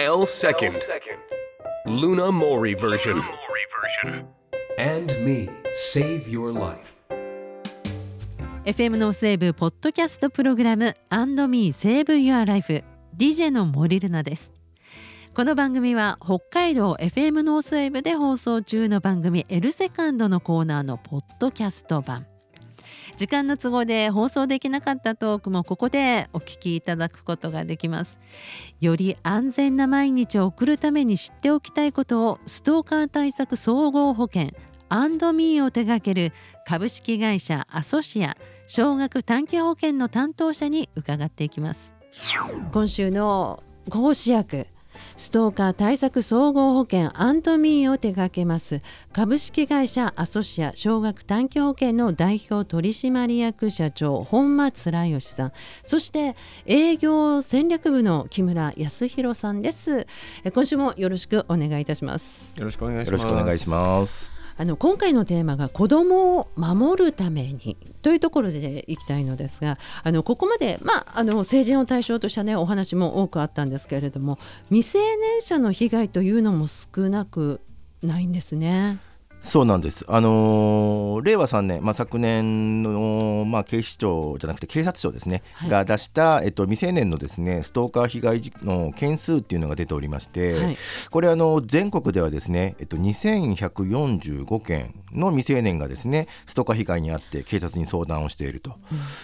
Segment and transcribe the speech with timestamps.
[0.00, 0.76] L second.
[1.84, 3.20] Luna Mori version.
[4.78, 6.94] And me, save your life.
[8.64, 12.84] FM ノースウェーブポッドキャストプログラム and &Me Save Your Life
[13.16, 14.52] DJ の森ルナです
[15.34, 22.28] この番組は北海道 FM ノースウェーブで放送中の番組 L セカンドのコーナーのポッドキャスト版
[23.16, 28.20] 時間の都合で放送できなかったトークもここでお聞きいただくことができます。
[28.80, 34.50] より安全な毎日を送るために知っておきたいことをストーカー対策総合保険
[34.88, 36.32] アンドミーを手掛ける
[36.66, 41.94] 株式会社アソシア少額短期保険の担当者に伺っていきます。
[42.72, 44.66] 今週の講師役
[45.16, 48.80] ストーカー対策総合保険アントミーを手掛けます。
[49.12, 55.52] 株式会社アソシア少額短期保険の代表取締役社長本間貫義さん。
[55.82, 60.06] そして営業戦略部の木村康弘さんです。
[60.44, 62.38] え今週もよろしくお願いいたします。
[62.56, 64.37] よろしくお願いしよろしくお願いします。
[64.58, 77.60] あの今回のテーマが子どもを守るためにというところでいきたいのですがあのここまで、まあ、あの成人を対象とした、ね、お話も多くあったんですけれども未成年者の被害というのも少なく
[78.02, 78.98] ないんですね。
[79.40, 80.04] そうなんです。
[80.08, 90.76] あのー令和3年、まあ、昨年の、まあ、警視庁じゃなくて警察庁ですね、はいが出した、えっと、未成年のですねストーカー被害事の件数っていうのが出ておりまして、はい
[91.10, 98.76] これあの全国ではですね、えっと、2145件の未成年がですねストーカー被害に遭って警察に相談をしていると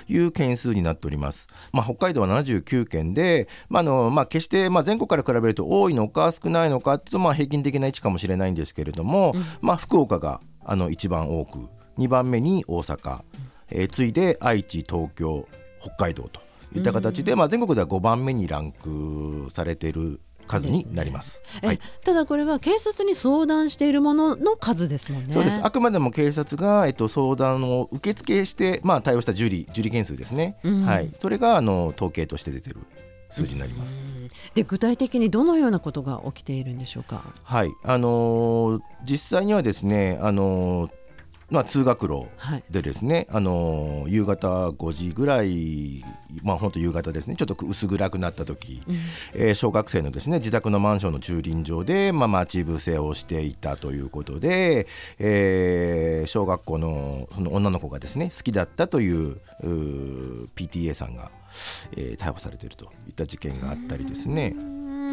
[0.08, 1.48] いう件数になっております。
[1.72, 11.68] まあ、北海道は79件で、まああのまあ、決して、まあ、全国から比べると多いのか少ないのかっていうと、まあ、平均的な位置かもしれないんですけれども、まあ、福岡があの一番多く
[11.98, 13.22] 2番目に大阪、
[13.70, 15.46] えー次いで愛知東京
[15.80, 16.40] 北海道と
[16.74, 21.42] いった形で、まあ、全国では5番目にランクされている数になります。
[21.62, 21.80] えはい。
[22.04, 25.32] ただこれは警察に相談しているものの数ですもんね。
[25.32, 25.60] そうです。
[25.62, 30.84] あくまでも警察が、えっと、相談を受付して、まあ、対応した受理受理件数ですね、うん。
[30.84, 32.76] はい、それがあの統計として出てる
[33.30, 34.00] 数字になります。
[34.54, 37.22] で具体的にどのようなことが起きているんでしょうか？
[37.42, 37.70] はい。
[37.82, 40.90] あのー実際にはですね、あのー
[41.54, 42.64] まあ、通学路はい。
[42.68, 46.04] でですね、あのー夕方5時ぐらい、
[46.42, 47.36] まあ本当夕方ですね。
[47.36, 48.80] ちょっと薄暗くなった時、
[49.34, 54.86] えー小学生のですね自宅のマンションの駐輪場で、まあ、待ち伏せをしていたということで、
[55.18, 61.30] えー小学校のその女の子がですね好きだったといううー PTA さんが、
[61.96, 64.56] えー逮捕されているといった事件があったりですね。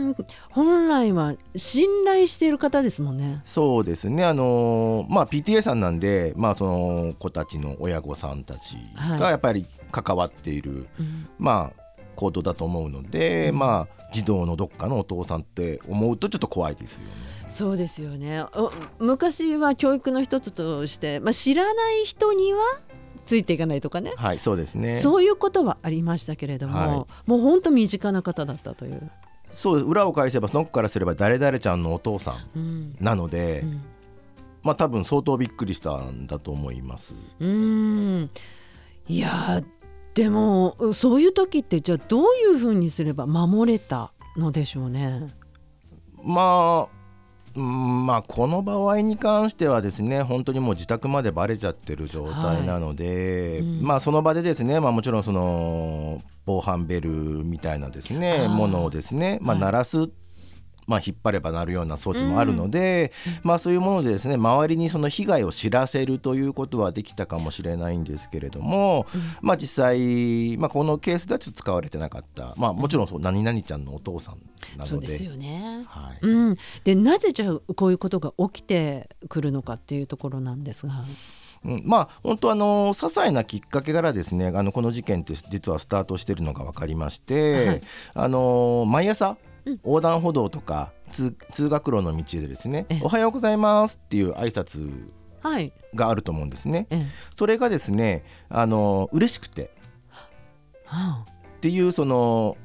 [0.01, 0.16] うん
[0.50, 3.41] 本来は信頼している方ですもんね。
[3.44, 10.88] そうですね、あのーまあ、PTA さんなんで、まあ、その子たちの親御さんたちはいがやっぱり関わっている、
[11.38, 11.81] まあ、
[12.16, 17.31] 行動だと思うので、まあ、児童のどっかのお父さんって思うとちょっと怖いですよね。
[17.47, 22.59] そうですよねお昔は教育の一つとして、まあ、知らない人には
[23.25, 25.01] ついていかないとかねはい、そうですね。
[25.01, 29.12] そういうことはありましたけれども、はいもう本当身近な方だったという。
[29.53, 33.84] そう裏を返せばその子からすれば誰々ちゃんのお父さんうんなので、ん
[34.63, 37.16] まあ多分相当びっくりしたんだと思います。
[37.39, 38.29] うーん
[39.07, 39.66] いやー
[40.13, 45.28] でもそういう時ってじゃあどういうふうにすれば守れたのでしょうね？
[46.23, 47.00] まあ
[47.56, 53.81] うんまあこの場合に関してはですね本当にもう自宅までバレちゃってる状態なので、うん。
[53.81, 59.62] まあその場でですね、まあ、もちろんその防犯ベルみたいなですねものをですね、まあ、はい。
[59.62, 60.09] 鳴らす、
[60.88, 63.12] まあ、引っ張れば鳴るような装置もあるので、
[63.44, 69.06] まあ、そういうものでですね周りにその被害を知らせるということはできたかもしれないんですけれども、
[69.42, 74.36] まあ、実際、まあ、このケースではちょっと使われてなかった、まあ、もちろんそう何々ちゃんのお父さん
[74.78, 74.90] なので。
[74.90, 75.84] そうですよね。
[75.88, 76.18] はい。
[76.22, 81.06] うん、でなぜじゃあこういうことが起きてくるのかっていうところなんですが。
[81.63, 87.81] うん、まあ本当あの些細なきっかけからですねあのこの事件って実はスタートしてるのが分かりまして、はい。
[88.16, 89.38] あの毎朝
[89.84, 95.12] 横断歩道とか通通学路の道でですねええ「おはようございます」っていう挨拶
[95.42, 95.74] はい。
[95.96, 96.88] があると思うんですね。
[96.90, 97.06] ええ
[97.36, 99.72] それがですねあの嬉しくて
[100.86, 101.25] は
[101.58, 102.58] っていうその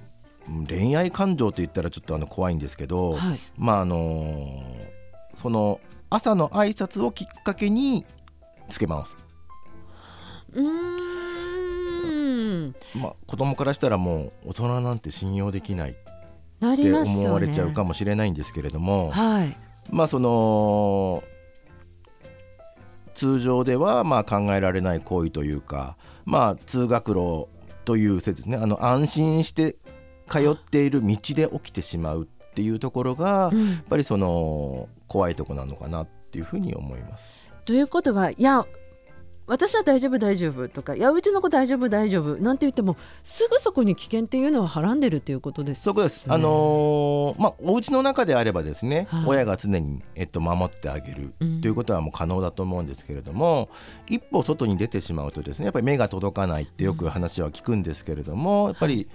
[0.48, 3.40] うん恋愛感情と言ったらちょっとあの怖いんですけど、あはい。
[3.56, 4.46] まああの
[5.34, 8.04] その朝の挨拶をきっかけに
[8.68, 9.16] つけます。
[10.52, 10.62] うー
[12.68, 12.74] ん。
[12.94, 15.96] まあ、子供からしたらもう大人なんて信用できない
[16.60, 16.92] って。
[16.92, 19.56] 思われちゃうかもしれないんですけれども、はい。
[19.90, 21.22] まあその
[23.14, 27.48] 通常ではまあ考えられない行為というか、まあ、通学路
[27.84, 29.76] という説ですねあの安心して
[30.28, 32.26] 通っている道で起きてしまうっ
[32.56, 37.36] っていうところが、うんやっぱりその怖いとこなのかなっていうふうに思います。
[37.66, 38.64] ということはいや
[39.46, 46.26] 私は大丈夫大丈夫とかいやうちの子大丈夫大丈夫なんて言ってもすぐそこに危険っていうのははらんでるっていうことです、そこです。
[46.28, 49.24] あのーまあお家の中であればですね、はい。
[49.26, 51.60] 親が常にえっと守ってあげるうん。
[51.60, 53.68] ということはもう可能だと思うんですけれども、
[54.08, 59.08] 一歩外に出てしまうとですね、やっぱり目が届かないってよく話は聞くんですけれども、やっぱり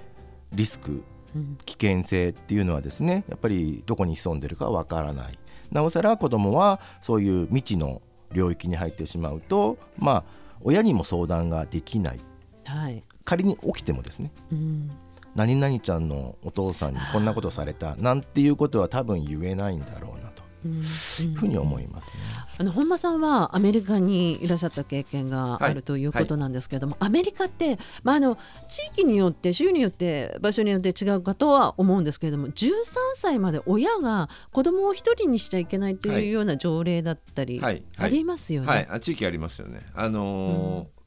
[0.53, 1.03] リスク
[1.35, 1.57] うん。
[1.65, 5.39] 危険性っていうのはですね、やっぱりどこに潜んでるかわからない。
[5.71, 8.01] なおさら子供はそういう未知の
[8.33, 10.23] 領域に入ってしまうと、まあ
[10.61, 12.19] 親にも相談ができない。
[12.65, 14.31] はい、仮に起きてもですね。
[14.51, 14.91] うん
[15.35, 20.20] 何々ちゃんのお父さんにこんなことされたなんていうことは多分言えないんだろう
[20.67, 20.79] い
[21.33, 22.13] うふうに思いますね。
[22.59, 28.37] あの本間さんはアメリカにいらっしゃった経験があるということなんですけれども、アメリカって、まあ、あの
[28.69, 32.71] 地域によって州によって場所によって違うかとは思うんですけれども13
[33.15, 38.67] 歳まで親が子供を一人にしちゃいけないとはいいうような条例だったり、はいありますよね。
[38.67, 39.81] はい、あ地域ありますよね。
[39.95, 41.01] あのー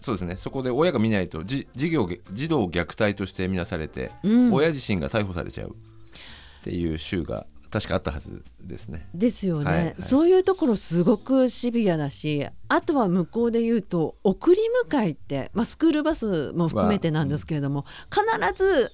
[0.00, 0.36] そうですね。
[0.36, 4.52] そこで親が見ないとじ事業児童虐待として見なされて、うん。
[4.52, 9.08] 親自身が逮捕されちゃうっていう州が確かあったはずですね。
[9.14, 9.94] ですよね、はいはい。
[9.98, 18.24] そういうところすごくシビアだしあとは向こうで言うと送り迎えって、まあ、スクールバスも含めてなんですけれども、必
[18.64, 18.92] ず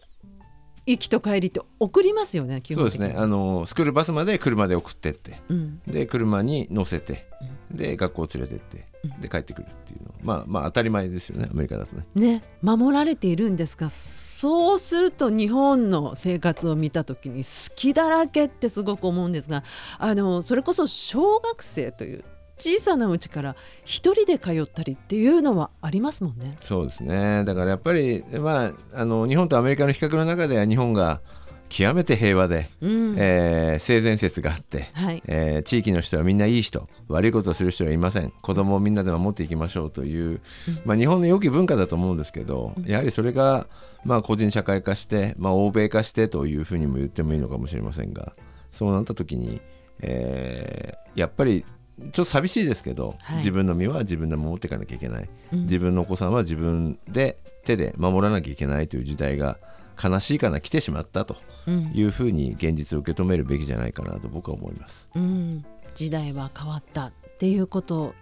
[0.87, 3.15] 行きと帰りって送りますよね基そうですね。
[3.17, 5.81] あのースクールバスまで車で送ってってうん。
[5.87, 7.27] で車に乗せて
[7.71, 8.85] で学校連れてって
[9.21, 12.05] で帰ってくるっていうのまあまあ当たり前ですよねアメリカだとね。
[12.15, 19.65] ね、守られているんですがそうすると日本の生活を見た時に好きだらけってすごく思うんですが
[19.99, 22.25] あのそれこそ小学生という
[22.59, 26.57] 小さなうちから一人で通ったりっていうのはありますもんね。
[26.61, 31.21] そうですねだからやっぱり、まあ、あの日本とアメリカの比較の中では日本が
[31.69, 33.15] 極めて平和で、うん。
[33.19, 35.23] えー性善説があって、はい。
[35.27, 38.31] えー地域の人はみんないい人悪いことをする人はいません。
[38.31, 40.41] 子供をみんなで守っていきましょうという、
[40.85, 43.67] まあ、日本の良き文化だと思うんですけど、やはりそれが、
[44.05, 48.35] まあ、個人社会化して、まあ、欧米化してというふうにも言ってもいいのかもしれませんが
[48.71, 49.61] そうなった時に、
[50.01, 51.65] えーやっぱり
[51.99, 53.37] ちょっと寂しいですけど、はい。
[53.39, 55.63] 自分の身は自分で守っていかなきゃいけない、うん。
[55.63, 59.59] 自分のお子さんは自分で手で守らなきゃいけないという時代が
[60.03, 65.09] 悲しいかな来てしまったとうんいうふうに現実を受け止めるべきじゃないかなと僕は思います。
[65.15, 65.65] うん、
[65.95, 68.15] 時代は変わったっていうこと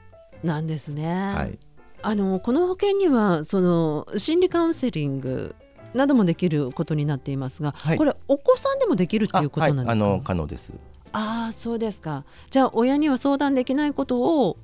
[0.42, 1.32] なんですね。
[1.34, 1.58] はい、
[2.02, 5.54] あのこの保険にはその心理カウンセリング
[5.94, 10.04] などもできることになっていますが、はいこれお子さんでもできるっていうことなんですか？
[10.04, 10.72] あはい、あの可能です。
[11.12, 12.24] ああそうですか。
[12.50, 14.56] じゃあ親には相談できないことを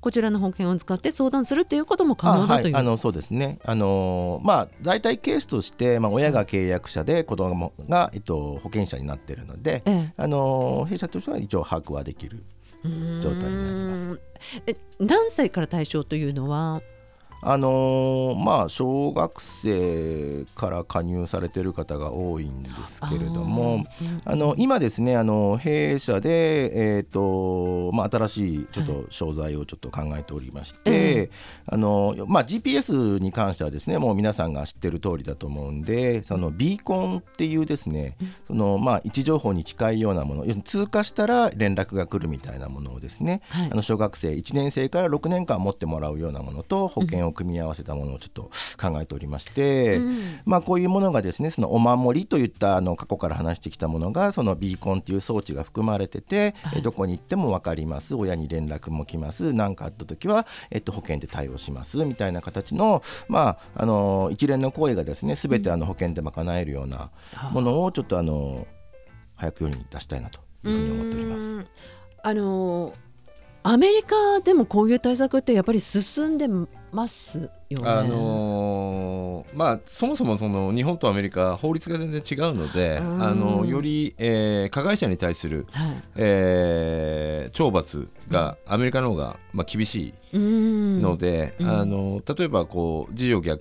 [0.00, 2.74] こちらの保険を使って相談するっていうことも可能だという。
[2.74, 3.58] あはい、あのそうですね。
[3.64, 12.42] あのまあ大体ケースとして、まあ親が契約者で子供がえっと保険者になっているので、えあの弊社としては一応把握はできる
[12.84, 14.20] え状態になります。
[14.66, 16.82] え何歳から対象というのは。
[17.42, 23.84] あのまあ小学生から加入されている方が多いんですけれども。
[24.24, 31.30] あの今ですねあの弊社で、えーとまあ、新しいちょっと商材をちょっと考えておりまして、え
[31.66, 38.16] あのまあ、GPS に関してはですねもう皆さんが知ってる通りだと思うんでそのビーコンっていうですね
[38.46, 43.70] その、まあ、位置情報に近いようなもの要するに通過したら連絡が来るみたいなものをですね、はい。
[43.70, 50.20] あの小学生1年生から6年間持ってもらうようなものと保険を組み合わせたものをちょっと考えておりまして、うん。
[50.44, 58.14] まあ、こういうものがですねそのお守りといったあの過去から話してきたものがそのビーコンっていう装置が含まれてて、えどこに行っても分かります。
[58.14, 59.52] 親に連絡も来ます。
[59.52, 62.04] 何かあった時は、えっと、保険で対応します。
[62.04, 67.10] みたいな形の,、まあ、あの一連の行為がですね全てあの保険で賄えるような
[67.52, 68.66] ものをちょっとあの
[69.36, 71.44] 早く世に出したいなというふうに思っております。
[71.56, 71.66] うん。
[72.22, 72.92] あの
[73.62, 76.48] アメリカでもこういう対策ってやっぱり進んで
[76.92, 77.88] ますよね。
[77.88, 83.22] あのーまあそもそもその日本とアメリカ法律が全然違うので、うん。
[83.22, 85.96] あのより、えー加害者に対する、はい。
[86.16, 91.02] えー懲罰がアメリカの方が、まあ、厳しいうん。
[91.02, 91.68] ので、うん。
[91.68, 93.58] あの例えばこう児童虐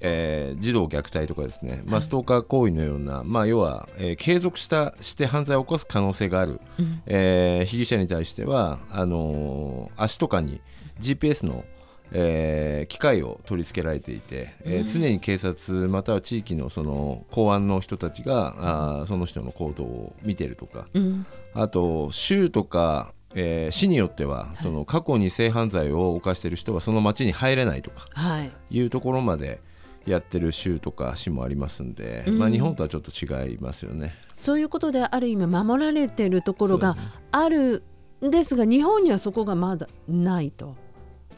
[0.00, 7.02] えー児童虐待とかですね、まあ、ストーカー行為のような、まあ、要は、えー継続したして犯罪を起こす可能性がある、うん。
[7.06, 10.60] えー被疑者に対してはあのー足とかに
[11.00, 11.64] GPS の、
[12.12, 20.88] えー機械を取り付けられていて、えー常に警察または地域のその公安の人たちがあーその人の行動を見てるとか。
[20.94, 21.26] うん。
[21.54, 28.50] あと州とか、えー市によってはその過去に性犯罪を犯している人はその町に入れないとかはい。
[28.70, 29.60] いうところまで、
[30.06, 32.38] やってる州とか市もありますんで、うん。
[32.38, 34.14] まあ、日本とはちょっと違いますよね。
[34.36, 36.96] そういうことである意味守られているところが
[37.30, 37.82] ある
[38.24, 40.76] んですが日本にはそこがまだないと。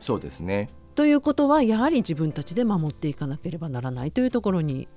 [0.00, 0.68] そうですね。
[0.94, 4.88] ということはやはり自分たちで守っていかなければならないというところに。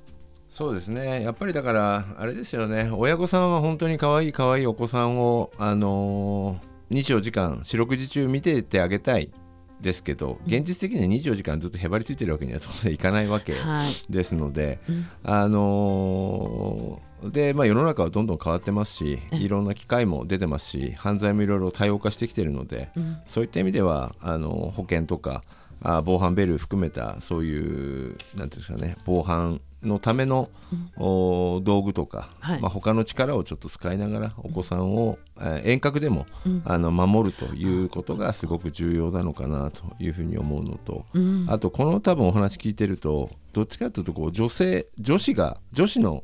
[0.49, 1.23] そうですね。
[1.23, 2.89] やっぱりだからあれですよね。
[2.93, 9.33] 親御さんは本当に可愛い可愛いお子さんをあのー、24時間四六時中見ててあげたい
[9.81, 14.11] ですけど現実的には24時間ずっとへばりついてるわけには当然いかないわけはい。
[14.11, 15.05] ですので、うん。
[15.23, 23.17] あのーで、まあ、世の中はどんどん変わってますしいろんな機会も出てますし犯罪もいろいろ多様化してきてるので、うん。
[23.25, 25.43] そういった意味ではあの保険とか
[25.81, 30.49] あ防犯ベル含めたそういうなんていうんですかね防犯のための、
[30.97, 32.61] お道具とか、はい。
[32.61, 36.61] まあ、他の力をちょっと使いながらお子さんを、えー遠隔でも、うん。
[36.65, 41.45] あの守るということがすごく重要なのかなというふうに思うのと、うん。
[41.49, 46.23] あとこの多分お話聞いてるとどっちかというとこう女性女子が女子の、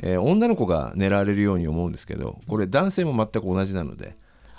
[0.00, 4.16] えー女の子が狙われるように思うんですけどこれ男性も全く同じなので、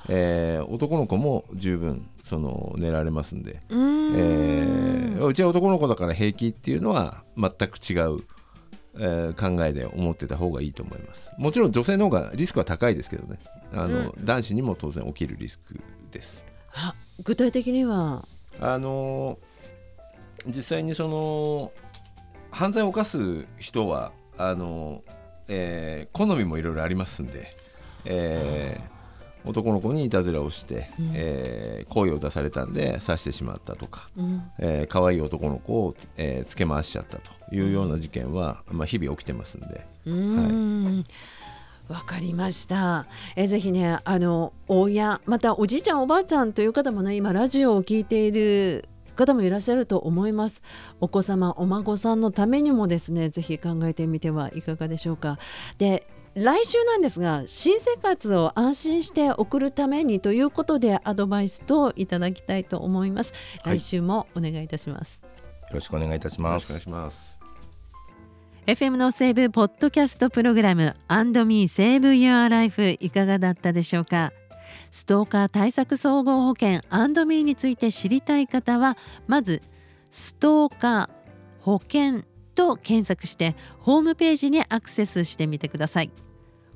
[0.10, 8.20] えー男の子も十分その狙われますんで、うえーうちは男の子だから平気っていうのは全く違う、
[8.96, 11.30] えー考えで思ってた方がいいと思います。
[11.38, 13.40] もちろん女性の方がリスクは高いですけどね。
[13.72, 15.80] あの、男子にも当然起きるリスク
[16.12, 16.44] です。
[16.74, 18.26] あ具体的には？
[18.60, 19.38] あの
[20.48, 21.72] 実際にその
[22.50, 25.04] 犯罪を犯す人はあの、
[25.50, 27.56] えー好みもいろいろありますんで、
[28.06, 29.00] えー
[29.46, 31.12] 男の子にいたずらをして、うん。
[31.14, 34.44] えー声を出されたんで刺してしまったとか、うん。
[34.60, 39.88] えー可愛い男の子を、えーつけ回しちゃったというような事件は、まあ、日々起きてますんで。
[40.06, 41.06] うーん
[41.88, 43.08] わかりました。
[43.38, 48.89] えぜひねあの親またおじいちゃんおばあちゃんという方もね今ラジオを聞いている
[49.20, 50.62] 方もいらっしゃると思います。
[51.00, 55.38] お子様お孫さんのためにもですねぜひ考えてみてはいかがでしょうか。
[55.78, 63.34] で来週なんですが新生活を安心して送るためにということでアドバイスといただきたいと思います。
[63.64, 65.24] はい来週もお願いいたします。
[65.24, 65.30] よ
[65.74, 67.40] ろしくお願いいたしますよろしくお願いします。
[68.68, 74.32] FM のセーブポッドキャストプログラム &Me Save Your Life いかがだったでしょうか？
[74.92, 76.82] ストーカー対策総合保険
[77.26, 78.98] ミーについて知りたい方は
[79.28, 79.62] まず
[80.12, 81.10] ストーカー
[81.62, 82.24] 保険
[82.56, 86.12] と検索してホームページにアクセスしてみてください。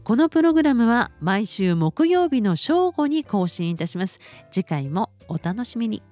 [0.03, 4.19] このプログラムは毎週木曜日の正午に更新いたします。
[4.51, 6.03] 次回もお楽しみに。